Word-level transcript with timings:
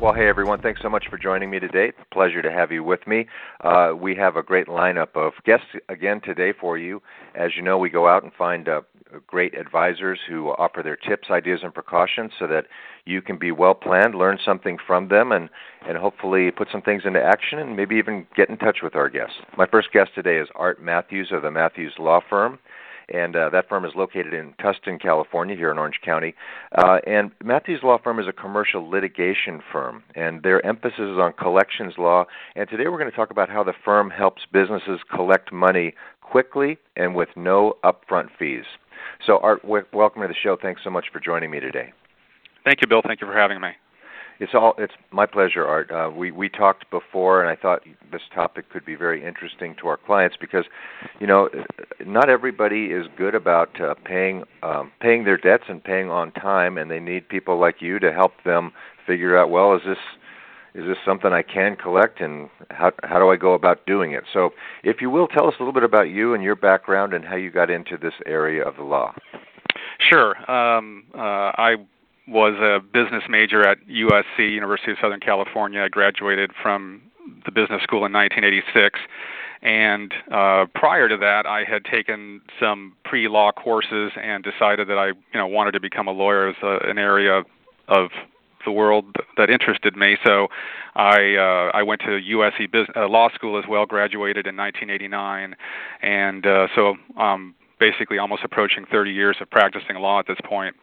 Well, 0.00 0.14
hey 0.14 0.28
everyone, 0.28 0.62
thanks 0.62 0.80
so 0.80 0.88
much 0.88 1.04
for 1.10 1.18
joining 1.18 1.50
me 1.50 1.58
today. 1.58 1.88
It's 1.88 1.98
a 2.00 2.14
pleasure 2.14 2.40
to 2.40 2.50
have 2.50 2.72
you 2.72 2.82
with 2.82 3.06
me. 3.06 3.26
Uh, 3.60 3.92
we 3.94 4.16
have 4.16 4.36
a 4.36 4.42
great 4.42 4.66
lineup 4.66 5.14
of 5.14 5.34
guests 5.44 5.66
again 5.90 6.22
today 6.24 6.54
for 6.58 6.78
you. 6.78 7.02
As 7.34 7.50
you 7.54 7.60
know, 7.60 7.76
we 7.76 7.90
go 7.90 8.08
out 8.08 8.22
and 8.22 8.32
find 8.32 8.66
uh, 8.66 8.80
great 9.26 9.54
advisors 9.54 10.18
who 10.26 10.48
offer 10.52 10.82
their 10.82 10.96
tips, 10.96 11.28
ideas, 11.30 11.60
and 11.62 11.74
precautions 11.74 12.32
so 12.38 12.46
that 12.46 12.64
you 13.04 13.20
can 13.20 13.36
be 13.36 13.52
well 13.52 13.74
planned, 13.74 14.14
learn 14.14 14.38
something 14.42 14.78
from 14.86 15.08
them, 15.08 15.32
and, 15.32 15.50
and 15.86 15.98
hopefully 15.98 16.50
put 16.50 16.68
some 16.72 16.80
things 16.80 17.02
into 17.04 17.22
action 17.22 17.58
and 17.58 17.76
maybe 17.76 17.96
even 17.96 18.26
get 18.34 18.48
in 18.48 18.56
touch 18.56 18.78
with 18.82 18.96
our 18.96 19.10
guests. 19.10 19.36
My 19.58 19.66
first 19.66 19.92
guest 19.92 20.12
today 20.14 20.38
is 20.38 20.48
Art 20.54 20.82
Matthews 20.82 21.28
of 21.30 21.42
the 21.42 21.50
Matthews 21.50 21.92
Law 21.98 22.20
Firm 22.26 22.58
and 23.12 23.36
uh, 23.36 23.50
that 23.50 23.68
firm 23.68 23.84
is 23.84 23.92
located 23.94 24.32
in 24.34 24.54
Tustin, 24.54 25.00
California, 25.00 25.56
here 25.56 25.70
in 25.70 25.78
Orange 25.78 26.00
County. 26.04 26.34
Uh, 26.76 26.98
and 27.06 27.30
Matthews 27.42 27.80
Law 27.82 27.98
Firm 28.02 28.18
is 28.18 28.26
a 28.28 28.32
commercial 28.32 28.88
litigation 28.88 29.60
firm, 29.72 30.02
and 30.14 30.42
their 30.42 30.64
emphasis 30.64 31.00
is 31.00 31.18
on 31.18 31.32
collections 31.32 31.94
law. 31.98 32.24
And 32.56 32.68
today 32.68 32.88
we're 32.88 32.98
going 32.98 33.10
to 33.10 33.16
talk 33.16 33.30
about 33.30 33.48
how 33.48 33.64
the 33.64 33.74
firm 33.84 34.10
helps 34.10 34.42
businesses 34.52 35.00
collect 35.14 35.52
money 35.52 35.94
quickly 36.20 36.78
and 36.96 37.14
with 37.14 37.28
no 37.36 37.76
upfront 37.84 38.28
fees. 38.38 38.64
So, 39.26 39.38
Art, 39.38 39.62
w- 39.62 39.84
welcome 39.92 40.22
to 40.22 40.28
the 40.28 40.34
show. 40.34 40.56
Thanks 40.60 40.82
so 40.84 40.90
much 40.90 41.06
for 41.12 41.20
joining 41.20 41.50
me 41.50 41.60
today. 41.60 41.92
Thank 42.64 42.80
you, 42.80 42.86
Bill. 42.86 43.02
Thank 43.04 43.20
you 43.20 43.26
for 43.26 43.36
having 43.36 43.60
me. 43.60 43.70
It's 44.40 44.52
all. 44.54 44.74
It's 44.78 44.94
my 45.10 45.26
pleasure, 45.26 45.66
Art. 45.66 45.90
Uh, 45.90 46.10
we 46.10 46.30
we 46.30 46.48
talked 46.48 46.90
before, 46.90 47.42
and 47.42 47.50
I 47.50 47.60
thought 47.60 47.82
this 48.10 48.22
topic 48.34 48.70
could 48.70 48.86
be 48.86 48.94
very 48.94 49.22
interesting 49.22 49.76
to 49.80 49.88
our 49.88 49.98
clients 49.98 50.34
because, 50.40 50.64
you 51.20 51.26
know, 51.26 51.50
not 52.06 52.30
everybody 52.30 52.86
is 52.86 53.06
good 53.18 53.34
about 53.34 53.78
uh, 53.78 53.94
paying 54.02 54.44
um, 54.62 54.92
paying 54.98 55.24
their 55.24 55.36
debts 55.36 55.64
and 55.68 55.84
paying 55.84 56.08
on 56.08 56.32
time, 56.32 56.78
and 56.78 56.90
they 56.90 57.00
need 57.00 57.28
people 57.28 57.60
like 57.60 57.82
you 57.82 57.98
to 57.98 58.12
help 58.14 58.32
them 58.46 58.72
figure 59.06 59.36
out. 59.38 59.50
Well, 59.50 59.76
is 59.76 59.82
this 59.86 59.98
is 60.74 60.86
this 60.86 60.96
something 61.04 61.34
I 61.34 61.42
can 61.42 61.76
collect, 61.76 62.22
and 62.22 62.48
how 62.70 62.92
how 63.02 63.18
do 63.18 63.28
I 63.28 63.36
go 63.36 63.52
about 63.52 63.84
doing 63.84 64.12
it? 64.12 64.24
So, 64.32 64.54
if 64.82 65.02
you 65.02 65.10
will, 65.10 65.28
tell 65.28 65.48
us 65.48 65.54
a 65.60 65.62
little 65.62 65.74
bit 65.74 65.84
about 65.84 66.08
you 66.08 66.32
and 66.32 66.42
your 66.42 66.56
background 66.56 67.12
and 67.12 67.26
how 67.26 67.36
you 67.36 67.50
got 67.50 67.68
into 67.68 67.98
this 67.98 68.14
area 68.24 68.66
of 68.66 68.76
the 68.76 68.84
law. 68.84 69.12
Sure. 69.98 70.34
Um, 70.50 71.04
uh, 71.14 71.52
I 71.58 71.76
was 72.30 72.54
a 72.60 72.80
business 72.80 73.24
major 73.28 73.66
at 73.66 73.78
USC, 73.88 74.38
University 74.38 74.92
of 74.92 74.98
Southern 75.00 75.20
California. 75.20 75.82
I 75.82 75.88
graduated 75.88 76.52
from 76.62 77.02
the 77.44 77.50
business 77.50 77.82
school 77.82 78.04
in 78.06 78.12
1986. 78.12 78.98
And 79.62 80.14
uh, 80.32 80.66
prior 80.74 81.08
to 81.08 81.16
that, 81.18 81.44
I 81.46 81.64
had 81.64 81.84
taken 81.84 82.40
some 82.58 82.94
pre-law 83.04 83.52
courses 83.52 84.12
and 84.20 84.42
decided 84.42 84.88
that 84.88 84.96
I, 84.96 85.08
you 85.08 85.14
know, 85.34 85.46
wanted 85.46 85.72
to 85.72 85.80
become 85.80 86.08
a 86.08 86.12
lawyer 86.12 86.48
as 86.48 86.56
a, 86.62 86.78
an 86.88 86.96
area 86.96 87.42
of 87.88 88.10
the 88.64 88.72
world 88.72 89.16
that 89.36 89.50
interested 89.50 89.96
me. 89.96 90.16
So 90.24 90.48
I 90.94 91.36
uh, 91.36 91.70
I 91.74 91.82
went 91.82 92.00
to 92.02 92.20
USC 92.20 92.70
business, 92.70 92.96
uh, 92.96 93.08
Law 93.08 93.28
School 93.34 93.58
as 93.58 93.64
well. 93.68 93.86
Graduated 93.86 94.46
in 94.46 94.56
1989, 94.56 95.56
and 96.02 96.46
uh, 96.46 96.68
so 96.74 96.96
um, 97.16 97.54
basically 97.78 98.18
almost 98.18 98.44
approaching 98.44 98.84
30 98.90 99.10
years 99.10 99.36
of 99.40 99.50
practicing 99.50 99.96
law 99.96 100.18
at 100.18 100.26
this 100.26 100.38
point. 100.44 100.76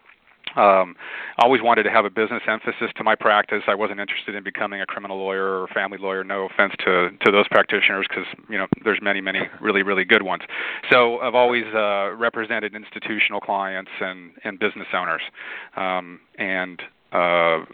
Um, 0.55 0.95
I 1.37 1.43
always 1.43 1.61
wanted 1.61 1.83
to 1.83 1.91
have 1.91 2.05
a 2.05 2.09
business 2.09 2.41
emphasis 2.47 2.91
to 2.95 3.03
my 3.03 3.15
practice. 3.15 3.63
I 3.67 3.75
wasn't 3.75 3.99
interested 3.99 4.35
in 4.35 4.43
becoming 4.43 4.81
a 4.81 4.85
criminal 4.85 5.17
lawyer 5.17 5.61
or 5.61 5.67
family 5.67 5.97
lawyer. 5.97 6.23
No 6.23 6.45
offense 6.45 6.73
to 6.85 7.09
to 7.25 7.31
those 7.31 7.47
practitioners, 7.47 8.07
because 8.09 8.25
you 8.49 8.57
know 8.57 8.67
there's 8.83 8.99
many 9.01 9.21
many 9.21 9.41
really 9.61 9.83
really 9.83 10.05
good 10.05 10.23
ones. 10.23 10.43
So 10.89 11.19
I've 11.19 11.35
always 11.35 11.65
uh, 11.73 12.11
represented 12.15 12.75
institutional 12.75 13.39
clients 13.39 13.91
and 13.99 14.31
and 14.43 14.59
business 14.59 14.87
owners, 14.93 15.21
um, 15.75 16.19
and 16.37 16.81
uh, 17.11 17.65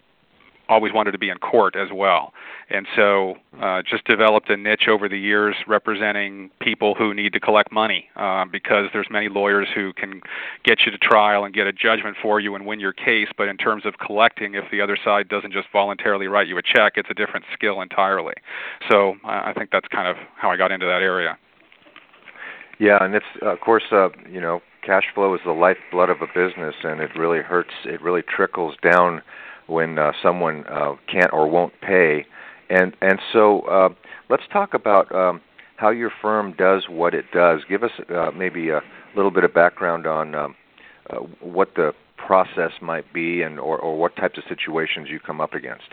always 0.70 0.94
wanted 0.94 1.12
to 1.12 1.18
be 1.18 1.30
in 1.30 1.38
court 1.38 1.76
as 1.76 1.90
well. 1.94 2.34
And 2.70 2.88
so 2.96 3.36
uh, 3.62 3.82
just 3.82 4.06
developed 4.06 4.50
a 4.50 4.58
niche 4.58 4.88
over 4.88 5.10
the 5.10 5.20
years 5.20 5.56
representing 5.68 6.50
people 6.60 6.96
who 6.96 7.14
need 7.14 7.34
to 7.34 7.40
collect 7.40 7.72
money 7.72 8.10
uh, 8.16 8.46
because 8.46 8.88
there's 8.94 9.08
many 9.12 9.30
lawyers 9.30 9.68
who 9.76 9.94
can 9.94 10.22
get 10.64 10.82
you 10.86 10.92
to 10.92 10.98
trial 10.98 11.44
and 11.44 11.54
get 11.54 11.68
a 11.68 11.74
judgment 11.74 12.16
for 12.22 12.40
you 12.40 12.56
and 12.56 12.66
win 12.66 12.80
your 12.80 12.94
case. 12.94 13.28
But 13.38 13.48
in 13.48 13.58
terms 13.58 13.86
of 13.86 13.96
collecting, 14.00 14.56
if 14.56 14.66
the 14.72 14.82
other 14.82 14.98
side 15.04 15.28
doesn't 15.28 15.52
just 15.52 15.68
voluntarily 15.72 16.28
write 16.28 16.48
you 16.48 16.58
a 16.58 16.64
check, 16.64 16.94
it's 16.96 17.10
a 17.10 17.14
different 17.14 17.46
skill 17.54 17.82
entirely. 17.82 18.36
So 18.90 19.16
I 19.24 19.54
think 19.54 19.70
that's 19.72 19.88
kind 19.90 20.08
of 20.08 20.16
how 20.38 20.50
I 20.50 20.58
got 20.58 20.72
into 20.72 20.86
that 20.86 21.02
area. 21.02 21.38
Yeah, 22.80 22.98
and 23.02 23.14
it's 23.16 23.26
of 23.42 23.60
course 23.60 23.84
uh, 23.92 24.10
you 24.30 24.42
know 24.42 24.62
cash 24.86 25.04
flow 25.14 25.34
is 25.36 25.42
the 25.46 25.52
lifeblood 25.52 26.10
of 26.10 26.22
a 26.22 26.28
business, 26.28 26.76
and 26.84 27.00
it 27.02 27.12
really 27.16 27.40
hurts. 27.40 27.74
It 27.86 28.02
really 28.02 28.24
trickles 28.24 28.76
down 28.82 29.22
when 29.74 29.98
uh, 29.98 30.12
someone 30.22 30.64
uh, 30.68 30.94
can't 31.12 31.34
or 31.34 31.50
won't 31.50 31.74
pay. 31.82 32.26
And 32.70 32.96
and 33.02 33.20
so 33.32 33.62
uh, 33.62 33.90
let's 34.30 34.44
talk 34.52 34.74
about 34.74 35.14
um, 35.14 35.42
how 35.76 35.90
your 35.90 36.12
firm 36.22 36.54
does 36.58 36.86
what 36.90 37.14
it 37.14 37.26
does. 37.34 37.62
Give 37.68 37.84
us 37.84 37.92
uh, 38.10 38.32
maybe 38.36 38.70
a 38.70 38.82
little 39.16 39.32
bit 39.32 39.44
of 39.44 39.54
background 39.54 40.08
on 40.08 40.36
um, 40.36 40.56
uh, 41.10 41.18
what 41.42 41.76
the 41.76 41.94
process 42.26 42.72
might 42.82 43.12
be 43.14 43.42
and 43.42 43.60
or, 43.60 43.78
or 43.78 43.98
what 43.98 44.16
types 44.16 44.38
of 44.38 44.44
situations 44.48 45.10
you 45.10 45.20
come 45.20 45.42
up 45.42 45.54
against. 45.54 45.90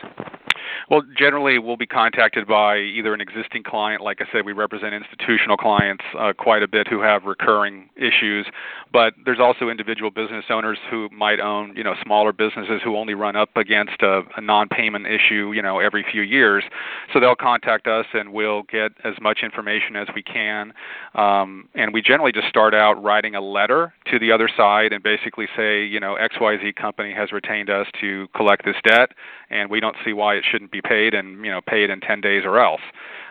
Well, 0.89 1.03
generally, 1.17 1.59
we'll 1.59 1.77
be 1.77 1.87
contacted 1.87 2.47
by 2.47 2.79
either 2.79 3.13
an 3.15 3.21
existing 3.21 3.63
client. 3.63 4.03
Like 4.03 4.21
I 4.21 4.25
said, 4.33 4.45
we 4.45 4.53
represent 4.53 4.95
institutional 4.95 5.57
clients 5.57 6.05
uh, 6.19 6.33
quite 6.33 6.63
a 6.63 6.69
bit 6.69 6.89
who 6.89 7.01
have 7.01 7.25
recurring 7.25 7.91
issues, 7.97 8.47
but 8.93 9.15
there's 9.25 9.41
also 9.41 9.69
individual 9.69 10.11
business 10.11 10.45
owners 10.51 10.79
who 10.91 11.09
might 11.11 11.41
own, 11.41 11.75
you 11.77 11.85
know, 11.85 11.95
smaller 12.03 12.33
businesses 12.33 12.81
who 12.83 12.97
only 12.97 13.15
run 13.15 13.37
up 13.37 13.57
against 13.57 14.03
a, 14.03 14.23
a 14.37 14.41
non-payment 14.41 15.07
issue, 15.07 15.53
you 15.55 15.63
know, 15.63 15.79
every 15.79 16.05
few 16.11 16.23
years. 16.23 16.65
So 17.13 17.21
they'll 17.21 17.37
contact 17.37 17.87
us, 17.87 18.07
and 18.13 18.33
we'll 18.33 18.63
get 18.65 18.93
as 19.05 19.15
much 19.21 19.41
information 19.43 19.97
as 19.97 20.09
we 20.15 20.23
can. 20.23 20.73
Um, 21.15 21.69
and 21.75 21.93
we 21.93 22.03
generally 22.03 22.33
just 22.33 22.49
start 22.49 22.75
out 22.75 23.03
writing 23.03 23.35
a 23.35 23.41
letter 23.41 23.93
to 24.11 24.19
the 24.19 24.33
other 24.33 24.49
side 24.57 24.93
and 24.93 25.03
basically 25.03 25.47
say, 25.57 25.85
you 25.85 26.01
know, 26.01 26.17
XYZ 26.21 26.75
company 26.77 27.13
has 27.13 27.33
retained 27.33 27.71
us 27.71 27.87
to 28.01 28.29
collect 28.35 28.65
this 28.65 28.77
debt, 28.85 29.11
and 29.51 29.71
we 29.71 29.81
don't 29.81 29.97
see 30.05 30.13
why 30.13 30.35
it 30.35 30.45
shouldn't 30.51 30.70
be 30.71 30.83
paid 30.83 31.15
and 31.15 31.45
you 31.45 31.51
know 31.51 31.61
pay 31.61 31.85
it 31.85 31.91
in 31.91 32.01
10 32.01 32.21
days 32.21 32.43
or 32.45 32.59
else. 32.59 32.81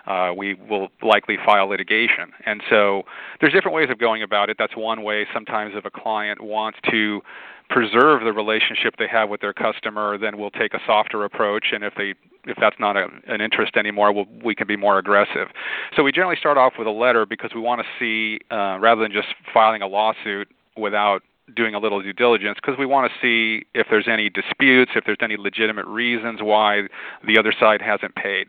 Uh, 0.08 0.34
we 0.36 0.56
will 0.56 0.88
likely 1.04 1.38
file 1.46 1.68
litigation. 1.68 2.32
And 2.46 2.64
so 2.68 3.04
there's 3.40 3.54
different 3.54 3.76
ways 3.76 3.90
of 3.92 4.00
going 4.00 4.24
about 4.24 4.50
it. 4.50 4.58
That's 4.58 4.76
one 4.76 5.04
way. 5.04 5.28
Sometimes 5.32 5.74
if 5.76 5.86
a 5.86 5.92
client 5.92 6.42
wants 6.42 6.80
to 6.90 7.22
preserve 7.70 8.24
the 8.24 8.34
relationship 8.34 8.96
they 8.98 9.08
have 9.08 9.30
with 9.30 9.42
their 9.42 9.54
customer, 9.54 10.18
then 10.18 10.40
we'll 10.40 10.50
take 10.50 10.74
a 10.74 10.80
softer 10.88 11.24
approach. 11.24 11.68
And 11.72 11.84
if 11.84 11.94
they 11.96 12.16
if 12.46 12.58
that's 12.60 12.78
not 12.80 12.98
a, 12.98 13.08
an 13.28 13.42
interest 13.42 13.76
anymore, 13.76 14.12
we'll, 14.12 14.26
we 14.44 14.56
can 14.56 14.66
be 14.66 14.78
more 14.78 14.98
aggressive. 14.98 15.50
So 15.96 16.04
we 16.04 16.12
generally 16.12 16.38
start 16.38 16.58
off 16.58 16.74
with 16.78 16.88
a 16.88 16.92
letter 16.92 17.26
because 17.26 17.52
we 17.54 17.62
want 17.62 17.82
to 17.82 17.88
see, 18.00 18.40
uh, 18.50 18.80
rather 18.80 19.02
than 19.02 19.12
just 19.12 19.28
filing 19.54 19.82
a 19.82 19.88
lawsuit 19.88 20.48
without 20.78 21.22
doing 21.56 21.76
a 21.76 21.80
little 21.80 22.02
due 22.02 22.14
diligence 22.14 22.58
because 22.62 22.78
we 22.78 22.86
want 22.86 23.12
to 23.12 23.20
see 23.22 23.66
if 23.74 23.88
there's 23.90 24.08
any 24.08 24.30
disputes, 24.30 24.92
if 24.96 25.06
there's 25.06 25.18
any 25.22 25.38
legitimate 25.38 25.86
reasons 25.86 26.42
why 26.42 26.84
the 27.26 27.38
other 27.38 27.54
side 27.58 27.82
hasn't 27.82 28.16
paid. 28.16 28.48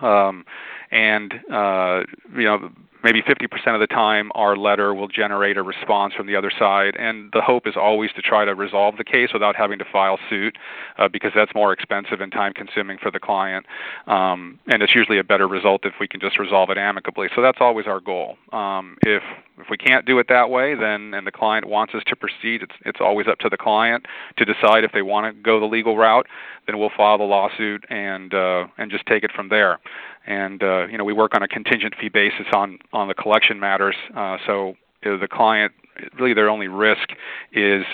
Um, 0.00 0.44
and 0.90 1.34
uh, 1.52 2.02
you 2.36 2.44
know, 2.44 2.70
maybe 3.02 3.22
50% 3.22 3.74
of 3.74 3.80
the 3.80 3.86
time 3.86 4.30
our 4.34 4.56
letter 4.56 4.94
will 4.94 5.08
generate 5.08 5.56
a 5.56 5.62
response 5.62 6.14
from 6.14 6.26
the 6.26 6.36
other 6.36 6.50
side 6.56 6.96
and 6.98 7.30
the 7.32 7.40
hope 7.40 7.66
is 7.66 7.74
always 7.76 8.10
to 8.12 8.22
try 8.22 8.44
to 8.44 8.54
resolve 8.54 8.96
the 8.96 9.04
case 9.04 9.30
without 9.32 9.56
having 9.56 9.78
to 9.78 9.84
file 9.90 10.18
suit 10.28 10.56
uh, 10.98 11.08
because 11.08 11.32
that's 11.34 11.54
more 11.54 11.72
expensive 11.72 12.20
and 12.20 12.32
time 12.32 12.52
consuming 12.52 12.98
for 12.98 13.10
the 13.10 13.20
client 13.20 13.66
um, 14.06 14.58
and 14.68 14.82
it's 14.82 14.94
usually 14.94 15.18
a 15.18 15.24
better 15.24 15.48
result 15.48 15.84
if 15.84 15.94
we 16.00 16.08
can 16.08 16.20
just 16.20 16.38
resolve 16.38 16.70
it 16.70 16.78
amicably. 16.78 17.28
So 17.34 17.42
that's 17.42 17.58
always 17.60 17.86
our 17.86 18.00
goal. 18.00 18.36
Um, 18.52 18.96
if 19.02 19.22
if 19.58 19.66
we 19.70 19.76
can't 19.76 20.06
do 20.06 20.18
it 20.18 20.26
that 20.28 20.50
way 20.50 20.74
then 20.74 21.14
and 21.14 21.26
the 21.26 21.32
client 21.32 21.66
wants 21.66 21.94
us 21.94 22.02
to 22.06 22.16
proceed 22.16 22.62
it's 22.62 22.74
it's 22.84 23.00
always 23.00 23.26
up 23.28 23.38
to 23.38 23.48
the 23.48 23.56
client 23.56 24.06
to 24.36 24.44
decide 24.44 24.84
if 24.84 24.92
they 24.92 25.02
want 25.02 25.24
to 25.34 25.42
go 25.42 25.60
the 25.60 25.66
legal 25.66 25.96
route 25.96 26.26
then 26.66 26.78
we'll 26.78 26.90
file 26.96 27.18
the 27.18 27.24
lawsuit 27.24 27.84
and 27.90 28.34
uh, 28.34 28.66
and 28.78 28.90
just 28.90 29.06
take 29.06 29.22
it 29.22 29.30
from 29.34 29.48
there 29.48 29.78
and 30.26 30.62
uh, 30.62 30.86
you 30.86 30.98
know 30.98 31.04
we 31.04 31.12
work 31.12 31.34
on 31.34 31.42
a 31.42 31.48
contingent 31.48 31.94
fee 32.00 32.08
basis 32.08 32.46
on 32.54 32.78
on 32.92 33.08
the 33.08 33.14
collection 33.14 33.60
matters. 33.60 33.96
Uh, 34.16 34.36
so 34.46 34.74
the 35.02 35.28
client 35.30 35.72
really 36.18 36.34
their 36.34 36.48
only 36.48 36.68
risk 36.68 37.10
is 37.52 37.84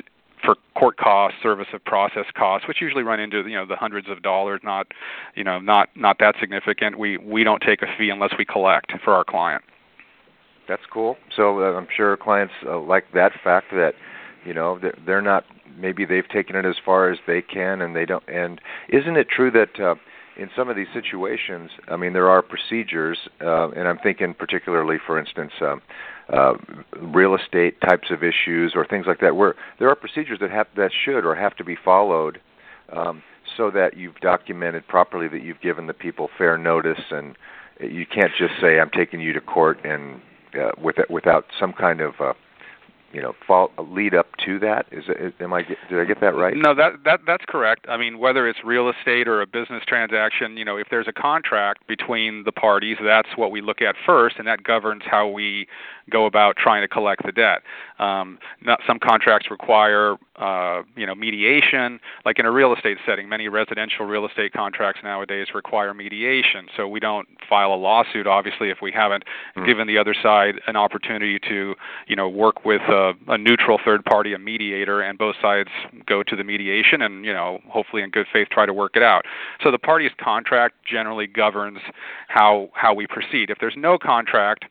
for 0.45 0.57
court 0.77 0.97
costs, 0.97 1.39
service 1.43 1.67
of 1.73 1.85
process 1.85 2.27
costs, 2.37 2.69
which 2.69 2.81
usually 2.81 3.03
run 3.03 3.21
into 3.21 3.47
you 3.49 3.57
know 3.57 3.67
the 3.67 3.77
hundreds 3.77 4.09
of 4.09 4.23
dollars, 4.23 4.61
not 4.63 4.87
you 5.35 5.45
know 5.45 5.59
not 5.59 5.89
not 5.97 6.19
that 6.21 6.35
significant. 6.41 6.99
We 6.99 7.19
we 7.19 7.45
don't 7.45 7.63
take 7.63 7.83
a 7.83 7.87
fee 7.99 8.11
unless 8.11 8.33
we 8.39 8.45
collect 8.45 8.93
for 9.05 9.15
our 9.15 9.25
client. 9.25 9.63
That's 10.69 10.83
cool. 10.93 11.17
So 11.35 11.61
uh, 11.61 11.77
I'm 11.77 11.89
sure 11.95 12.17
clients 12.17 12.53
uh, 12.67 12.79
like 12.81 13.07
that 13.15 13.33
fact 13.43 13.69
that 13.73 13.95
you 14.45 14.55
know 14.55 14.79
they're, 14.79 14.99
they're 15.07 15.23
not 15.23 15.45
maybe 15.77 16.05
they've 16.05 16.29
taken 16.29 16.57
it 16.57 16.65
as 16.65 16.77
far 16.85 17.11
as 17.11 17.19
they 17.27 17.43
can 17.43 17.81
and 17.81 17.95
they 17.95 18.05
don't. 18.05 18.25
And 18.29 18.61
isn't 18.89 19.17
it 19.17 19.29
true 19.29 19.51
that 19.53 19.81
uh, 19.81 19.95
in 20.39 20.49
some 20.55 20.69
of 20.69 20.77
these 20.77 20.87
situations, 20.95 21.71
I 21.89 21.97
mean, 21.97 22.13
there 22.13 22.31
are 22.31 22.43
procedures, 22.43 23.19
uh, 23.41 23.71
and 23.71 23.89
I'm 23.89 23.99
thinking 23.99 24.35
particularly, 24.35 24.97
for 25.05 25.19
instance, 25.19 25.53
um, 25.61 25.83
uh, 26.33 26.55
real 27.01 27.35
estate 27.35 27.81
types 27.81 28.11
of 28.11 28.23
issues 28.23 28.73
or 28.77 28.87
things 28.87 29.07
like 29.07 29.21
that, 29.21 29.35
where 29.35 29.57
there 29.79 29.89
are 29.89 29.97
procedures 29.97 30.39
that 30.41 30.51
have 30.51 30.69
that 30.77 30.93
should 31.05 31.25
or 31.25 31.35
have 31.35 31.57
to 31.57 31.65
be 31.65 31.77
followed, 31.85 32.41
um, 32.93 33.23
so 33.57 33.71
that 33.71 33.97
you've 33.97 34.17
documented 34.21 34.87
properly 34.87 35.27
that 35.29 35.43
you've 35.43 35.61
given 35.61 35.87
the 35.87 35.95
people 35.95 36.31
fair 36.39 36.57
notice, 36.57 37.03
and 37.11 37.37
you 37.81 38.07
can't 38.07 38.33
just 38.39 38.55
say 38.61 38.79
I'm 38.79 38.91
taking 38.91 39.21
you 39.21 39.33
to 39.33 39.41
court 39.41 39.85
and 39.85 40.21
uh, 40.55 40.71
with 40.81 40.97
without 41.11 41.47
some 41.59 41.73
kind 41.73 42.01
of 42.01 42.15
uh, 42.21 42.33
you 43.13 43.23
know 43.23 43.35
fall 43.47 43.71
lead 43.79 44.15
up 44.15 44.27
to 44.45 44.59
that? 44.59 44.87
Is, 44.93 45.05
it, 45.09 45.35
am 45.41 45.53
i 45.53 45.63
did 45.63 45.99
i 45.99 46.05
get 46.05 46.21
that 46.21 46.35
right? 46.35 46.55
No 46.57 46.75
that 46.75 46.93
that 47.05 47.21
that's 47.27 47.45
correct. 47.47 47.87
I 47.89 47.97
mean 47.97 48.19
whether 48.19 48.49
it's 48.49 48.61
real 48.65 48.91
estate 48.91 49.29
or 49.29 49.41
a 49.41 49.47
business 49.47 49.83
transaction 49.87 50.57
you 50.57 50.65
know 50.65 50.77
if 50.77 50.89
there's 50.91 51.09
a 51.09 51.13
contract 51.13 51.87
between 51.87 52.45
the 52.45 52.53
parties 52.53 52.97
that's 53.03 53.37
what 53.37 53.51
we 53.51 53.61
look 53.61 53.81
at 53.83 53.95
first 54.05 54.37
and 54.39 54.47
that 54.47 54.63
governs 54.63 55.03
how 55.07 55.29
we 55.29 55.67
go 56.11 56.27
about 56.27 56.57
trying 56.57 56.83
to 56.83 56.89
collect 56.89 57.25
the 57.25 57.33
debt. 57.33 57.63
Um, 57.99 58.39
not, 58.63 58.81
some 58.87 58.99
contracts 58.99 59.51
require 59.51 60.17
uh, 60.37 60.83
you 60.97 61.07
know 61.07 61.15
mediation, 61.15 62.01
like 62.25 62.39
in 62.39 62.47
a 62.47 62.51
real 62.51 62.73
estate 62.73 62.99
setting. 63.07 63.29
Many 63.29 63.49
residential 63.49 64.07
real 64.07 64.27
estate 64.27 64.53
contracts 64.53 65.01
nowadays 65.03 65.49
require 65.55 65.95
mediation, 65.95 66.67
so 66.77 66.87
we 66.87 67.01
don't 67.01 67.29
file 67.49 67.73
a 67.73 67.77
lawsuit 67.77 68.27
obviously 68.27 68.71
if 68.71 68.79
we 68.83 68.93
haven't 68.93 69.25
mm. 69.57 69.67
given 69.67 69.87
the 69.87 69.99
other 69.99 70.15
side 70.15 70.61
an 70.67 70.77
opportunity 70.77 71.39
to 71.49 71.75
you 72.07 72.17
know 72.17 72.29
work 72.29 72.65
with 72.65 72.83
a, 72.83 73.13
a 73.29 73.39
neutral 73.39 73.79
third 73.85 74.05
party, 74.05 74.33
a 74.35 74.39
mediator, 74.39 75.01
and 75.01 75.19
both 75.19 75.37
sides 75.41 75.71
go 76.07 76.23
to 76.23 76.37
the 76.37 76.45
mediation 76.45 77.03
and 77.03 77.25
you 77.25 77.33
know 77.33 77.59
hopefully 77.69 78.03
in 78.03 78.11
good 78.11 78.27
faith 78.33 78.49
try 78.51 78.67
to 78.67 78.73
work 78.73 78.93
it 78.97 79.03
out. 79.03 79.25
So 79.63 79.71
the 79.71 79.79
parties' 79.79 80.13
contract 80.23 80.77
generally 80.89 81.27
governs 81.27 81.79
how 82.29 82.69
how 82.75 82.95
we 82.95 83.07
proceed. 83.07 83.51
If 83.51 83.59
there's 83.61 83.77
no 83.77 83.99
contract 83.99 84.67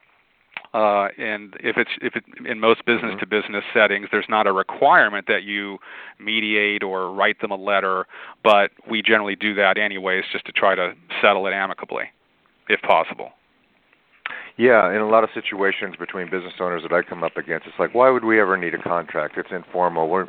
uh, 0.77 1.07
and 1.17 1.55
if 1.59 1.75
it's 1.75 1.89
if 2.03 2.15
it 2.15 2.23
in 2.47 2.59
most 2.59 2.85
business 2.85 3.15
to 3.19 3.25
business 3.25 3.63
settings, 3.73 4.07
there's 4.11 4.27
not 4.29 4.45
a 4.45 4.51
requirement 4.51 5.25
that 5.27 5.41
you 5.41 5.79
mediate 6.19 6.83
or 6.83 7.11
write 7.11 7.41
them 7.41 7.49
a 7.49 7.55
letter, 7.55 8.05
but 8.43 8.69
we 8.87 9.01
generally 9.01 9.35
do 9.35 9.55
that 9.55 9.79
anyways, 9.79 10.23
just 10.31 10.45
to 10.45 10.51
try 10.51 10.75
to 10.75 10.93
settle 11.19 11.47
it 11.47 11.51
amicably, 11.51 12.03
if 12.69 12.79
possible. 12.81 13.31
Yeah, 14.57 14.91
in 14.91 15.01
a 15.01 15.09
lot 15.09 15.23
of 15.23 15.31
situations 15.33 15.95
between 15.97 16.29
business 16.29 16.53
owners 16.59 16.83
that 16.83 16.93
I 16.93 17.01
come 17.01 17.23
up 17.23 17.37
against, 17.37 17.65
it's 17.65 17.79
like, 17.79 17.95
why 17.95 18.11
would 18.11 18.23
we 18.23 18.39
ever 18.39 18.55
need 18.55 18.75
a 18.75 18.81
contract? 18.81 19.35
It's 19.37 19.49
informal. 19.51 20.09
We're 20.09 20.27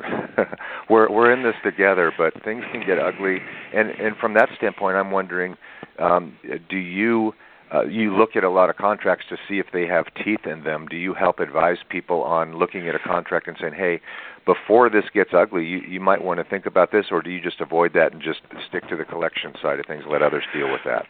we're 0.88 1.12
we're 1.12 1.30
in 1.30 1.42
this 1.42 1.56
together, 1.62 2.10
but 2.16 2.32
things 2.42 2.64
can 2.72 2.86
get 2.86 2.98
ugly. 2.98 3.40
And 3.74 3.90
and 3.90 4.16
from 4.16 4.32
that 4.32 4.48
standpoint, 4.56 4.96
I'm 4.96 5.10
wondering, 5.10 5.56
um, 5.98 6.38
do 6.70 6.78
you 6.78 7.34
uh, 7.72 7.84
you 7.84 8.16
look 8.16 8.36
at 8.36 8.44
a 8.44 8.50
lot 8.50 8.70
of 8.70 8.76
contracts 8.76 9.26
to 9.28 9.36
see 9.48 9.58
if 9.58 9.66
they 9.72 9.86
have 9.86 10.06
teeth 10.24 10.46
in 10.46 10.64
them. 10.64 10.86
Do 10.88 10.96
you 10.96 11.14
help 11.14 11.38
advise 11.38 11.78
people 11.88 12.22
on 12.22 12.56
looking 12.56 12.88
at 12.88 12.94
a 12.94 12.98
contract 12.98 13.46
and 13.46 13.56
saying, 13.60 13.74
"Hey, 13.74 14.00
before 14.46 14.88
this 14.88 15.04
gets 15.12 15.30
ugly, 15.34 15.64
you, 15.64 15.78
you 15.80 16.00
might 16.00 16.22
want 16.22 16.38
to 16.38 16.44
think 16.44 16.66
about 16.66 16.92
this," 16.92 17.06
or 17.10 17.22
do 17.22 17.30
you 17.30 17.40
just 17.40 17.60
avoid 17.60 17.92
that 17.94 18.12
and 18.12 18.22
just 18.22 18.40
stick 18.68 18.88
to 18.88 18.96
the 18.96 19.04
collection 19.04 19.54
side 19.60 19.78
of 19.78 19.86
things, 19.86 20.04
let 20.08 20.22
others 20.22 20.44
deal 20.52 20.70
with 20.70 20.82
that? 20.84 21.06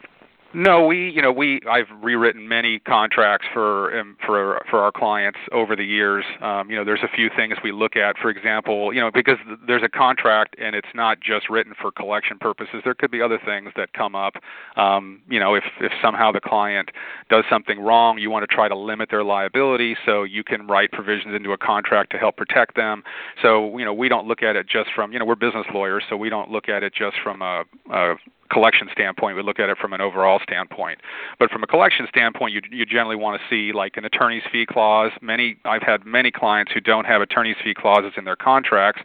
No, 0.51 0.87
we 0.87 1.11
you 1.11 1.21
know 1.21 1.31
we 1.31 1.61
I've 1.69 1.85
rewritten 2.01 2.47
many 2.47 2.79
contracts 2.79 3.45
for 3.53 3.97
um, 3.99 4.17
for 4.25 4.59
for 4.67 4.79
our 4.79 4.91
clients 4.91 5.37
over 5.51 5.75
the 5.75 5.83
years. 5.83 6.25
Um, 6.41 6.71
you 6.71 6.75
know, 6.75 6.83
there's 6.83 7.03
a 7.03 7.15
few 7.15 7.29
things 7.35 7.53
we 7.63 7.71
look 7.71 7.95
at. 7.95 8.17
For 8.17 8.31
example, 8.31 8.91
you 8.91 8.99
know, 8.99 9.11
because 9.13 9.37
there's 9.67 9.83
a 9.83 9.89
contract 9.89 10.55
and 10.59 10.75
it's 10.75 10.87
not 10.95 11.19
just 11.19 11.51
written 11.51 11.73
for 11.79 11.91
collection 11.91 12.39
purposes. 12.39 12.81
There 12.83 12.95
could 12.95 13.11
be 13.11 13.21
other 13.21 13.39
things 13.45 13.69
that 13.75 13.93
come 13.93 14.15
up. 14.15 14.37
Um, 14.75 15.21
you 15.29 15.39
know, 15.39 15.53
if 15.53 15.65
if 15.81 15.91
somehow 16.01 16.31
the 16.31 16.41
client 16.41 16.89
does 17.29 17.43
something 17.47 17.79
wrong, 17.79 18.17
you 18.17 18.31
want 18.31 18.41
to 18.49 18.55
try 18.55 18.67
to 18.67 18.75
limit 18.75 19.09
their 19.11 19.23
liability, 19.23 19.95
so 20.03 20.23
you 20.23 20.43
can 20.43 20.65
write 20.65 20.91
provisions 20.91 21.35
into 21.35 21.51
a 21.51 21.59
contract 21.59 22.11
to 22.13 22.17
help 22.17 22.37
protect 22.37 22.75
them. 22.75 23.03
So 23.43 23.77
you 23.77 23.85
know, 23.85 23.93
we 23.93 24.09
don't 24.09 24.27
look 24.27 24.41
at 24.41 24.55
it 24.55 24.67
just 24.67 24.89
from 24.95 25.13
you 25.13 25.19
know 25.19 25.25
we're 25.25 25.35
business 25.35 25.67
lawyers, 25.71 26.03
so 26.09 26.17
we 26.17 26.29
don't 26.29 26.49
look 26.49 26.69
at 26.69 26.81
it 26.81 26.91
just 26.95 27.17
from 27.23 27.43
a, 27.43 27.65
a 27.93 28.15
collection 28.49 28.87
standpoint. 28.91 29.35
We 29.35 29.43
look 29.43 29.59
at 29.59 29.69
it 29.69 29.77
from 29.77 29.93
an 29.93 30.01
overall 30.01 30.39
standpoint. 30.43 30.99
But 31.37 31.51
from 31.51 31.63
a 31.63 31.67
collection 31.67 32.07
standpoint, 32.09 32.53
you 32.53 32.61
you 32.71 32.85
generally 32.85 33.15
want 33.15 33.39
to 33.39 33.47
see 33.49 33.73
like 33.73 33.97
an 33.97 34.05
attorney's 34.05 34.43
fee 34.51 34.65
clause. 34.65 35.11
Many 35.21 35.57
I've 35.65 35.83
had 35.83 36.05
many 36.05 36.31
clients 36.31 36.71
who 36.71 36.79
don't 36.79 37.05
have 37.05 37.21
attorney's 37.21 37.57
fee 37.63 37.73
clauses 37.73 38.13
in 38.17 38.25
their 38.25 38.35
contracts. 38.35 39.01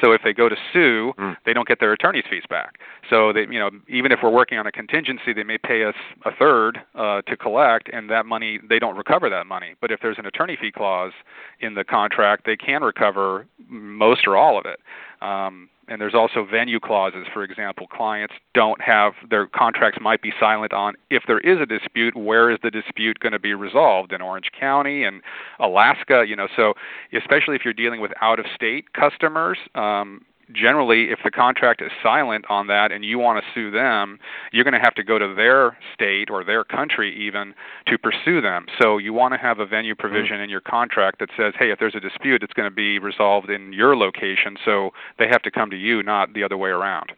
So 0.00 0.12
if 0.12 0.22
they 0.22 0.32
go 0.32 0.48
to 0.48 0.56
sue, 0.72 1.12
mm. 1.18 1.36
they 1.44 1.52
don't 1.52 1.68
get 1.68 1.80
their 1.80 1.92
attorney's 1.92 2.24
fees 2.28 2.44
back. 2.48 2.78
So 3.08 3.32
they 3.32 3.42
you 3.42 3.58
know 3.58 3.70
even 3.88 4.12
if 4.12 4.20
we're 4.22 4.30
working 4.30 4.58
on 4.58 4.66
a 4.66 4.72
contingency, 4.72 5.32
they 5.32 5.44
may 5.44 5.58
pay 5.58 5.84
us 5.84 5.96
a 6.24 6.30
third 6.34 6.80
uh, 6.94 7.22
to 7.22 7.36
collect, 7.36 7.88
and 7.92 8.10
that 8.10 8.26
money 8.26 8.60
they 8.68 8.78
don't 8.78 8.96
recover 8.96 9.28
that 9.30 9.46
money. 9.46 9.74
But 9.80 9.90
if 9.90 10.00
there's 10.00 10.18
an 10.18 10.26
attorney 10.26 10.56
fee 10.60 10.72
clause 10.72 11.12
in 11.60 11.74
the 11.74 11.84
contract, 11.84 12.46
they 12.46 12.56
can 12.56 12.82
recover 12.82 13.46
most 13.68 14.26
or 14.26 14.36
all 14.36 14.58
of 14.58 14.66
it. 14.66 14.80
Um, 15.22 15.68
and 15.92 16.00
there's 16.00 16.14
also 16.14 16.46
venue 16.50 16.80
clauses. 16.80 17.26
For 17.34 17.44
example, 17.44 17.86
clients 17.86 18.32
don't 18.54 18.80
have 18.80 19.12
their 19.28 19.46
contracts 19.46 19.98
might 20.00 20.22
be 20.22 20.32
silent 20.40 20.72
on 20.72 20.94
if 21.10 21.24
there 21.26 21.40
is 21.40 21.60
a 21.60 21.66
dispute, 21.66 22.16
where 22.16 22.50
is 22.50 22.58
the 22.62 22.70
dispute 22.70 23.18
going 23.20 23.34
to 23.34 23.38
be 23.38 23.52
resolved 23.52 24.10
in 24.10 24.22
Orange 24.22 24.50
County 24.58 25.04
and 25.04 25.20
Alaska? 25.60 26.24
You 26.26 26.34
know, 26.34 26.48
so 26.56 26.72
especially 27.12 27.56
if 27.56 27.62
you're 27.62 27.74
dealing 27.74 28.00
with 28.00 28.10
out-of-state 28.22 28.94
customers, 28.94 29.58
um, 29.74 30.24
generally, 30.54 31.10
if 31.10 31.18
the 31.24 31.30
contract 31.30 31.82
is 31.82 31.90
silent 32.02 32.44
on 32.48 32.66
that 32.68 32.92
and 32.92 33.04
you 33.04 33.18
want 33.18 33.42
to 33.42 33.50
sue 33.54 33.70
them, 33.70 34.18
you're 34.52 34.64
going 34.64 34.74
to 34.74 34.80
have 34.80 34.94
to 34.94 35.04
go 35.04 35.18
to 35.18 35.34
their 35.34 35.76
state 35.94 36.30
or 36.30 36.44
their 36.44 36.64
country 36.64 37.14
even 37.26 37.54
to 37.86 37.98
pursue 37.98 38.40
them. 38.40 38.66
So 38.80 38.98
you 38.98 39.12
want 39.12 39.34
to 39.34 39.38
have 39.38 39.58
a 39.58 39.66
venue 39.66 39.94
provision 39.94 40.36
mm-hmm. 40.36 40.44
in 40.44 40.50
your 40.50 40.60
contract 40.60 41.18
that 41.20 41.30
says, 41.36 41.54
hey, 41.58 41.70
if 41.70 41.78
there's 41.78 41.94
a 41.94 42.00
dispute, 42.00 42.42
it's 42.42 42.52
going 42.52 42.68
to 42.68 42.74
be 42.74 42.98
resolved 42.98 43.50
in 43.50 43.72
your 43.72 43.96
location. 43.96 44.56
So 44.64 44.90
they 45.18 45.28
have 45.28 45.42
to 45.42 45.50
come 45.50 45.70
to 45.70 45.76
you, 45.76 46.02
not 46.02 46.34
the 46.34 46.44
other 46.44 46.56
way 46.56 46.70
around. 46.70 47.12